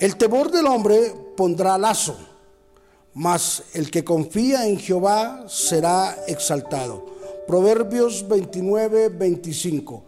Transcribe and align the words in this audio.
El 0.00 0.16
temor 0.16 0.50
del 0.50 0.66
hombre 0.66 1.12
pondrá 1.36 1.76
lazo, 1.76 2.16
mas 3.12 3.64
el 3.74 3.90
que 3.90 4.02
confía 4.02 4.66
en 4.66 4.78
Jehová 4.78 5.44
será 5.46 6.16
exaltado. 6.26 7.04
Proverbios 7.46 8.26
29, 8.26 9.10
25. 9.10 10.02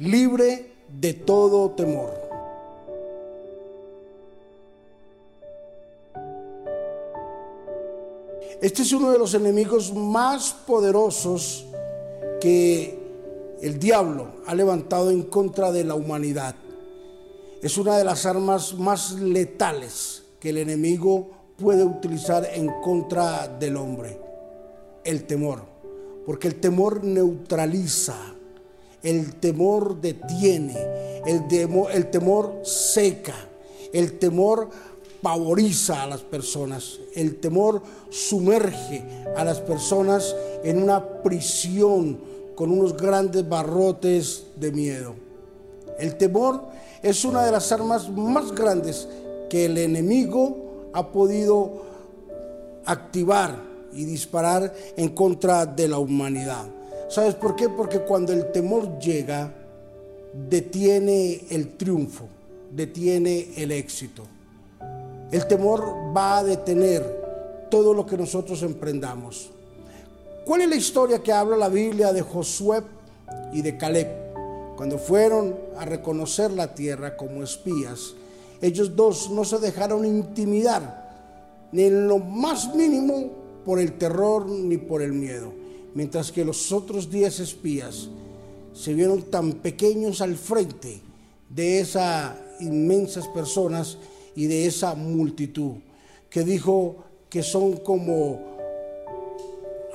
Libre 0.00 0.72
de 1.00 1.14
todo 1.14 1.70
temor. 1.70 2.12
Este 8.60 8.82
es 8.82 8.92
uno 8.92 9.12
de 9.12 9.18
los 9.18 9.32
enemigos 9.32 9.94
más 9.94 10.52
poderosos 10.52 11.64
que 12.38 12.98
el 13.62 13.78
diablo 13.78 14.42
ha 14.46 14.54
levantado 14.54 15.10
en 15.10 15.22
contra 15.22 15.72
de 15.72 15.84
la 15.84 15.94
humanidad. 15.94 16.54
Es 17.60 17.76
una 17.76 17.98
de 17.98 18.04
las 18.04 18.24
armas 18.24 18.74
más 18.74 19.14
letales 19.14 20.22
que 20.38 20.50
el 20.50 20.58
enemigo 20.58 21.30
puede 21.56 21.82
utilizar 21.82 22.48
en 22.54 22.68
contra 22.80 23.48
del 23.48 23.76
hombre. 23.76 24.16
El 25.02 25.24
temor. 25.24 25.62
Porque 26.24 26.46
el 26.46 26.60
temor 26.60 27.02
neutraliza, 27.02 28.14
el 29.02 29.34
temor 29.36 30.00
detiene, 30.00 30.76
el, 31.26 31.48
temor 32.10 32.60
seca, 32.62 33.34
el 33.92 34.20
temor 34.20 34.68
pavoriza 35.20 36.04
a 36.04 36.06
las 36.06 36.20
personas. 36.20 37.00
El 37.16 37.40
temor 37.40 37.82
sumerge 38.08 39.02
a 39.36 39.42
las 39.42 39.58
personas 39.60 40.36
en 40.62 40.80
una 40.80 41.22
prisión 41.22 42.20
con 42.54 42.70
unos 42.70 42.96
grandes 42.96 43.48
barrotes 43.48 44.44
de 44.54 44.70
miedo. 44.70 45.27
El 45.98 46.16
temor 46.16 46.62
es 47.02 47.24
una 47.24 47.44
de 47.44 47.52
las 47.52 47.70
armas 47.72 48.08
más 48.08 48.52
grandes 48.52 49.08
que 49.48 49.64
el 49.64 49.78
enemigo 49.78 50.90
ha 50.92 51.08
podido 51.08 51.82
activar 52.84 53.56
y 53.92 54.04
disparar 54.04 54.72
en 54.96 55.08
contra 55.10 55.66
de 55.66 55.88
la 55.88 55.98
humanidad. 55.98 56.66
¿Sabes 57.08 57.34
por 57.34 57.56
qué? 57.56 57.68
Porque 57.68 58.00
cuando 58.00 58.32
el 58.32 58.52
temor 58.52 58.98
llega, 58.98 59.52
detiene 60.48 61.40
el 61.50 61.76
triunfo, 61.76 62.28
detiene 62.70 63.48
el 63.56 63.72
éxito. 63.72 64.24
El 65.30 65.46
temor 65.46 66.14
va 66.16 66.38
a 66.38 66.44
detener 66.44 67.66
todo 67.70 67.92
lo 67.92 68.06
que 68.06 68.16
nosotros 68.16 68.62
emprendamos. 68.62 69.50
¿Cuál 70.44 70.62
es 70.62 70.68
la 70.68 70.76
historia 70.76 71.22
que 71.22 71.32
habla 71.32 71.56
la 71.56 71.68
Biblia 71.68 72.12
de 72.12 72.22
Josué 72.22 72.82
y 73.52 73.60
de 73.60 73.76
Caleb? 73.76 74.27
Cuando 74.78 74.96
fueron 74.96 75.56
a 75.76 75.84
reconocer 75.84 76.52
la 76.52 76.72
tierra 76.72 77.16
como 77.16 77.42
espías, 77.42 78.14
ellos 78.62 78.94
dos 78.94 79.28
no 79.28 79.44
se 79.44 79.58
dejaron 79.58 80.04
intimidar, 80.04 81.66
ni 81.72 81.82
en 81.82 82.06
lo 82.06 82.18
más 82.20 82.76
mínimo 82.76 83.32
por 83.64 83.80
el 83.80 83.98
terror 83.98 84.48
ni 84.48 84.76
por 84.76 85.02
el 85.02 85.14
miedo, 85.14 85.52
mientras 85.94 86.30
que 86.30 86.44
los 86.44 86.70
otros 86.70 87.10
diez 87.10 87.40
espías 87.40 88.08
se 88.72 88.94
vieron 88.94 89.22
tan 89.22 89.54
pequeños 89.54 90.20
al 90.20 90.36
frente 90.36 91.00
de 91.50 91.80
esas 91.80 92.36
inmensas 92.60 93.26
personas 93.26 93.98
y 94.36 94.46
de 94.46 94.66
esa 94.66 94.94
multitud, 94.94 95.72
que 96.30 96.44
dijo 96.44 96.98
que 97.28 97.42
son 97.42 97.78
como 97.78 98.56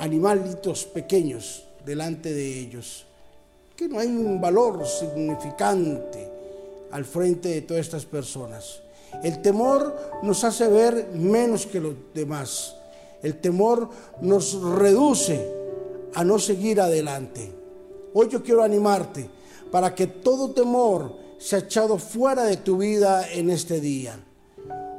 animalitos 0.00 0.86
pequeños 0.86 1.68
delante 1.86 2.32
de 2.32 2.58
ellos, 2.58 3.06
que 3.76 3.88
no 3.88 3.98
hay 3.98 4.08
un 4.08 4.40
valor 4.40 4.86
significante 4.86 6.30
al 6.90 7.04
frente 7.04 7.48
de 7.48 7.62
todas 7.62 7.80
estas 7.80 8.04
personas. 8.04 8.80
El 9.22 9.40
temor 9.42 10.20
nos 10.22 10.44
hace 10.44 10.68
ver 10.68 11.10
menos 11.14 11.66
que 11.66 11.80
los 11.80 11.94
demás. 12.14 12.76
El 13.22 13.40
temor 13.40 13.88
nos 14.20 14.60
reduce 14.60 15.48
a 16.14 16.24
no 16.24 16.38
seguir 16.38 16.80
adelante. 16.80 17.50
Hoy 18.14 18.28
yo 18.28 18.42
quiero 18.42 18.62
animarte 18.62 19.28
para 19.70 19.94
que 19.94 20.06
todo 20.06 20.50
temor 20.50 21.14
sea 21.38 21.60
echado 21.60 21.98
fuera 21.98 22.44
de 22.44 22.58
tu 22.58 22.78
vida 22.78 23.30
en 23.32 23.50
este 23.50 23.80
día. 23.80 24.18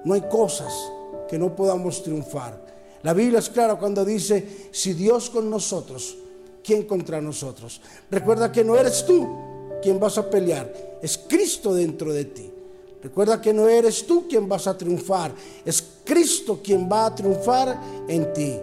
No 0.04 0.14
hay 0.14 0.22
cosas 0.22 0.74
que 1.30 1.38
no 1.38 1.56
podamos 1.56 2.02
triunfar. 2.04 2.64
La 3.04 3.14
Biblia 3.14 3.40
es 3.40 3.50
clara 3.50 3.76
cuando 3.76 4.04
dice, 4.06 4.70
si 4.72 4.94
Dios 4.94 5.30
con 5.30 5.50
nosotros, 5.50 6.18
¿quién 6.64 6.84
contra 6.84 7.22
nosotros? 7.22 7.82
Recuerda 8.10 8.52
que 8.52 8.64
no 8.64 8.76
eres 8.78 9.06
tú 9.06 9.28
quien 9.82 10.00
vas 10.00 10.18
a 10.18 10.30
pelear, 10.30 11.00
es 11.02 11.18
Cristo 11.18 11.74
dentro 11.74 12.14
de 12.14 12.26
ti. 12.26 12.50
Recuerda 13.04 13.42
que 13.42 13.52
no 13.52 13.68
eres 13.68 14.08
tú 14.08 14.28
quien 14.30 14.48
vas 14.48 14.66
a 14.66 14.78
triunfar, 14.78 15.34
es 15.66 15.84
Cristo 16.06 16.62
quien 16.64 16.90
va 16.90 17.08
a 17.08 17.16
triunfar 17.16 17.78
en 18.08 18.32
ti. 18.32 18.56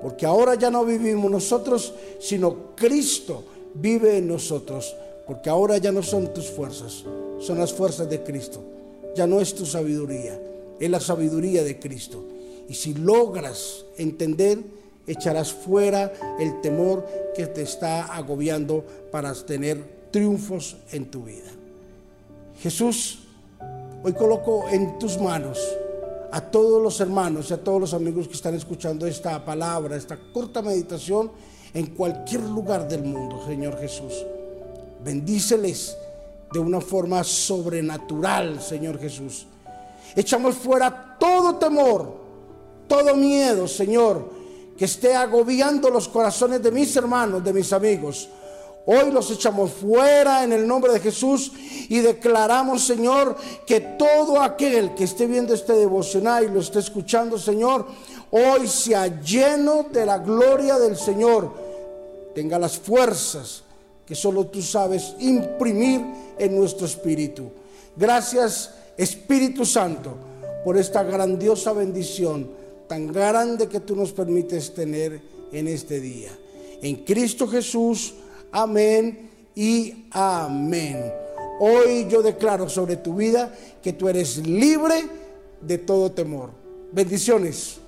Porque 0.00 0.24
ahora 0.26 0.54
ya 0.54 0.70
no 0.70 0.84
vivimos 0.84 1.30
nosotros, 1.30 1.92
sino 2.18 2.74
Cristo 2.74 3.44
vive 3.74 4.18
en 4.18 4.28
nosotros. 4.28 4.94
Porque 5.26 5.48
ahora 5.48 5.78
ya 5.78 5.92
no 5.92 6.02
son 6.02 6.32
tus 6.32 6.50
fuerzas, 6.50 7.04
son 7.40 7.58
las 7.58 7.72
fuerzas 7.72 8.08
de 8.08 8.22
Cristo. 8.22 8.62
Ya 9.14 9.26
no 9.26 9.40
es 9.40 9.54
tu 9.54 9.64
sabiduría, 9.64 10.40
es 10.78 10.90
la 10.90 11.00
sabiduría 11.00 11.62
de 11.62 11.78
Cristo. 11.78 12.24
Y 12.68 12.74
si 12.74 12.94
logras 12.94 13.84
entender, 13.96 14.58
echarás 15.06 15.52
fuera 15.52 16.12
el 16.38 16.60
temor 16.60 17.06
que 17.34 17.46
te 17.46 17.62
está 17.62 18.04
agobiando 18.04 18.84
para 19.10 19.34
tener 19.34 20.08
triunfos 20.10 20.76
en 20.92 21.10
tu 21.10 21.24
vida. 21.24 21.50
Jesús, 22.60 23.20
hoy 24.02 24.12
coloco 24.12 24.68
en 24.70 24.98
tus 24.98 25.18
manos 25.18 25.58
a 26.30 26.40
todos 26.40 26.82
los 26.82 27.00
hermanos 27.00 27.50
y 27.50 27.54
a 27.54 27.62
todos 27.62 27.80
los 27.80 27.94
amigos 27.94 28.26
que 28.26 28.34
están 28.34 28.54
escuchando 28.54 29.06
esta 29.06 29.44
palabra, 29.44 29.96
esta 29.96 30.18
corta 30.32 30.62
meditación 30.62 31.30
en 31.72 31.86
cualquier 31.86 32.42
lugar 32.42 32.88
del 32.88 33.02
mundo, 33.02 33.44
Señor 33.46 33.78
Jesús. 33.78 34.24
Bendíceles 35.04 35.96
de 36.52 36.58
una 36.58 36.80
forma 36.80 37.22
sobrenatural, 37.24 38.60
Señor 38.62 38.98
Jesús. 38.98 39.46
Echamos 40.16 40.54
fuera 40.54 41.16
todo 41.18 41.56
temor, 41.56 42.14
todo 42.86 43.16
miedo, 43.16 43.66
Señor, 43.66 44.28
que 44.76 44.86
esté 44.86 45.14
agobiando 45.14 45.90
los 45.90 46.08
corazones 46.08 46.62
de 46.62 46.70
mis 46.70 46.94
hermanos, 46.96 47.44
de 47.44 47.52
mis 47.52 47.72
amigos. 47.72 48.28
Hoy 48.86 49.10
los 49.10 49.30
echamos 49.30 49.72
fuera 49.72 50.44
en 50.44 50.52
el 50.52 50.66
nombre 50.66 50.92
de 50.92 51.00
Jesús 51.00 51.52
y 51.88 52.00
declaramos, 52.00 52.84
Señor, 52.84 53.34
que 53.66 53.80
todo 53.80 54.40
aquel 54.42 54.94
que 54.94 55.04
esté 55.04 55.26
viendo 55.26 55.54
este 55.54 55.72
devocional 55.72 56.44
y 56.44 56.50
lo 56.50 56.60
esté 56.60 56.80
escuchando, 56.80 57.38
Señor, 57.38 57.86
hoy 58.30 58.68
sea 58.68 59.22
lleno 59.22 59.86
de 59.90 60.04
la 60.04 60.18
gloria 60.18 60.78
del 60.78 60.98
Señor. 60.98 61.50
Tenga 62.34 62.58
las 62.58 62.78
fuerzas 62.78 63.62
que 64.04 64.14
solo 64.14 64.46
tú 64.46 64.60
sabes 64.60 65.14
imprimir 65.18 66.02
en 66.36 66.54
nuestro 66.54 66.84
espíritu. 66.84 67.50
Gracias, 67.96 68.74
Espíritu 68.98 69.64
Santo, 69.64 70.14
por 70.62 70.76
esta 70.76 71.02
grandiosa 71.02 71.72
bendición 71.72 72.63
tan 72.88 73.12
grande 73.12 73.68
que 73.68 73.80
tú 73.80 73.96
nos 73.96 74.12
permites 74.12 74.74
tener 74.74 75.20
en 75.52 75.68
este 75.68 76.00
día. 76.00 76.30
En 76.82 76.96
Cristo 77.04 77.46
Jesús, 77.46 78.14
amén 78.52 79.30
y 79.54 80.06
amén. 80.10 81.12
Hoy 81.60 82.06
yo 82.08 82.22
declaro 82.22 82.68
sobre 82.68 82.96
tu 82.96 83.14
vida 83.14 83.54
que 83.82 83.92
tú 83.92 84.08
eres 84.08 84.38
libre 84.46 85.08
de 85.60 85.78
todo 85.78 86.10
temor. 86.12 86.50
Bendiciones. 86.92 87.78